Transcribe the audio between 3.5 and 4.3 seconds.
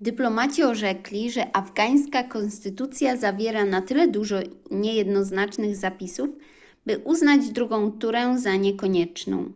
na tyle